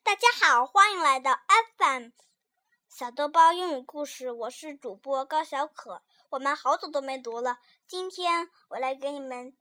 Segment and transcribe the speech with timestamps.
[0.00, 1.38] 大家好，欢迎来到
[1.76, 2.08] FM
[2.88, 4.32] 小豆包英语故事。
[4.32, 6.02] 我是主播高小可。
[6.30, 9.54] 我们好久都没读了，今天我来给你们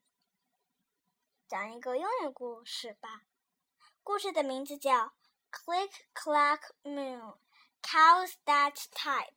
[1.49, 3.23] 讲一个英语故事吧。
[4.03, 4.91] 故事的名字叫
[5.51, 7.37] 《Click Clack Moo
[7.83, 9.35] Cows That Type》。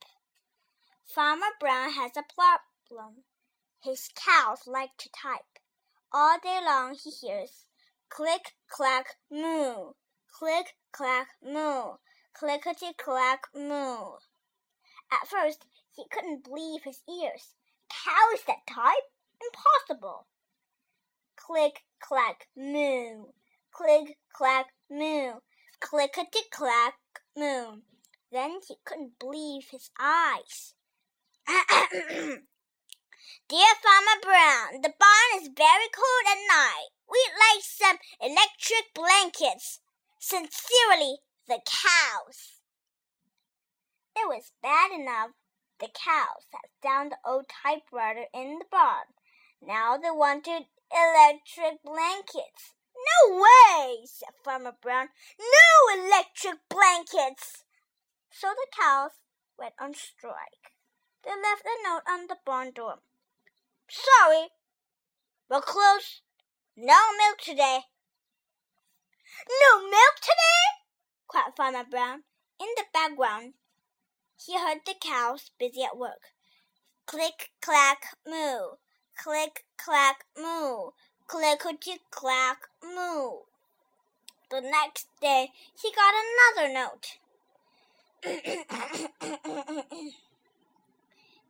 [1.13, 3.25] Farmer Brown has a problem.
[3.81, 5.59] His cows like to type.
[6.09, 7.65] All day long he hears
[8.09, 9.95] click clack moo,
[10.37, 11.95] click clack moo,
[12.33, 14.17] clickety clack moo.
[15.09, 17.55] At first he couldn't believe his ears.
[17.89, 19.13] Cows that type?
[19.41, 20.27] Impossible.
[21.37, 23.27] Click clack moo,
[23.71, 25.39] click clack moo,
[25.79, 26.95] clickety clack
[27.37, 27.83] moo.
[28.29, 30.73] Then he couldn't believe his eyes.
[31.47, 32.41] Dear
[33.83, 36.89] Farmer Brown, the barn is very cold at night.
[37.09, 39.79] We'd like some electric blankets.
[40.27, 42.57] Sincerely, the cows.
[44.15, 45.33] It was bad enough
[45.79, 49.05] the cows had found the old typewriter in the barn.
[49.61, 52.73] Now they wanted electric blankets.
[52.97, 55.09] No way, said Farmer Brown.
[55.37, 57.63] No electric blankets.
[58.31, 59.11] So the cows
[59.59, 60.73] went on strike.
[61.23, 62.95] They left a note on the barn door.
[63.87, 64.47] Sorry,
[65.51, 66.21] we're closed.
[66.75, 67.81] No milk today.
[69.47, 70.85] No milk today?
[71.27, 72.23] cried Farmer Brown.
[72.59, 73.53] In the background,
[74.37, 76.33] he heard the cows busy at work.
[77.05, 78.77] Click, clack, moo.
[79.17, 80.91] Click, clack, moo.
[81.27, 83.41] Clickety, clack, moo.
[84.49, 87.17] The next day, he got another note.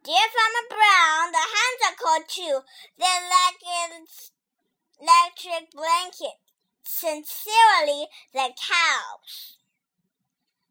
[0.06, 2.62] Dear Farmer Brown, the hens are cold too.
[2.98, 3.60] They like
[5.00, 6.45] electric blanket.
[6.88, 9.58] Sincerely, the cows.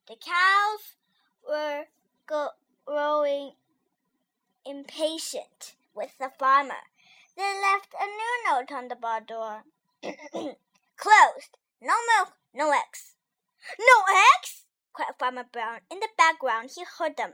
[0.06, 0.94] The cows
[1.46, 1.86] were
[2.86, 3.52] growing
[4.64, 6.84] impatient with the farmer.
[7.36, 9.64] They left a new note on the bar door.
[10.02, 11.58] Closed.
[11.82, 13.14] No milk, no eggs.
[13.78, 14.04] No
[14.36, 14.62] eggs?
[14.92, 15.80] cried Farmer Brown.
[15.90, 17.32] In the background, he heard them.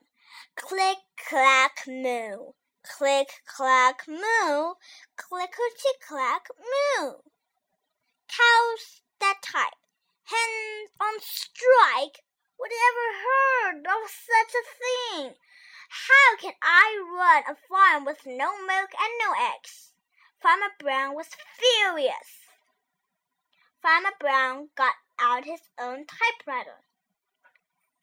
[0.57, 0.99] Click,
[1.29, 2.53] clack, moo.
[2.83, 4.75] Click, clack, moo.
[5.17, 7.13] Clickety, clack, moo.
[8.41, 9.77] Cows that type.
[10.25, 12.23] Hens on strike.
[12.59, 15.35] Would ever heard of such a thing?
[15.91, 19.93] How can I run a farm with no milk and no eggs?
[20.41, 22.47] Farmer Brown was furious.
[23.83, 26.81] Farmer Brown got out his own typewriter.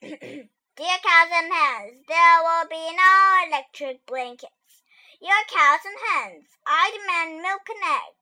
[0.00, 4.82] Dear cows and hens, there will be no electric blankets.
[5.20, 8.18] Your cows and hens, I demand milk and eggs.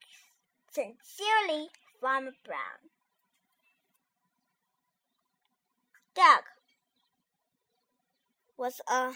[0.70, 1.70] Sincerely,
[2.00, 2.90] Farmer Brown.
[6.14, 6.44] Duck
[8.56, 9.12] was a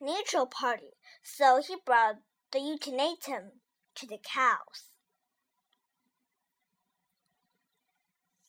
[0.00, 0.92] neutral party,
[1.22, 2.16] so he brought
[2.52, 3.60] the ultimatum
[3.96, 4.90] to the cows.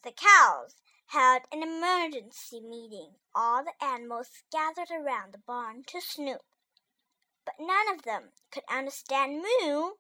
[0.04, 0.76] The cows
[1.08, 3.16] held an emergency meeting.
[3.34, 6.42] All the animals gathered around the barn to snoop,
[7.44, 9.94] but none of them could understand moo.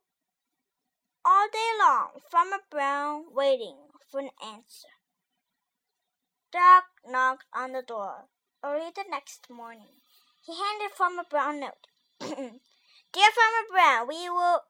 [1.45, 3.78] All day long, Farmer Brown waiting
[4.09, 4.88] for an answer.
[6.51, 8.29] Duck knocked on the door
[8.63, 10.01] early the next morning.
[10.41, 11.88] He handed Farmer Brown a note.
[12.19, 14.61] Dear Farmer Brown, we will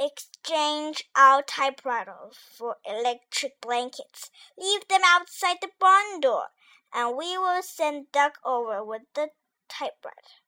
[0.00, 4.30] exchange our typewriters for electric blankets.
[4.56, 6.46] Leave them outside the barn door,
[6.94, 9.28] and we will send Duck over with the
[9.68, 10.40] typewriter.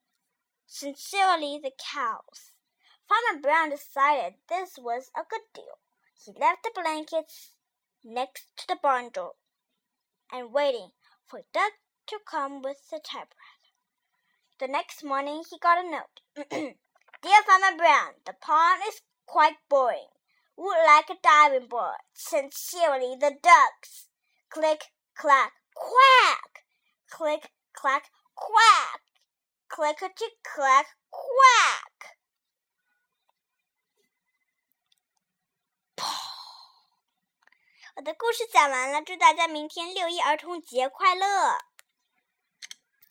[0.66, 2.52] Sincerely, the cows.
[3.08, 5.78] Farmer Brown decided this was a good deal.
[6.22, 7.52] He left the blankets
[8.04, 9.32] next to the barn door
[10.30, 10.90] and waiting
[11.26, 11.72] for Duck
[12.08, 13.58] to come with the typewriter.
[14.60, 16.20] The next morning he got a note.
[16.50, 20.08] Dear Farmer Brown, the pond is quite boring.
[20.56, 22.02] Would like a diving board.
[22.12, 24.08] Sincerely, the ducks.
[24.50, 24.84] Click,
[25.16, 26.64] clack, quack.
[27.08, 29.00] Click, clack, quack.
[29.68, 31.87] Clickety, clack, quack.
[37.98, 41.58] 我的故事讲完了，祝大家明天六一儿童节快乐！